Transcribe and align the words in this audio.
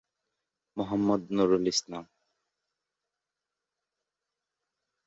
Muhammad 0.77 1.21
Nurul 1.35 1.65
Islam. 1.73 2.05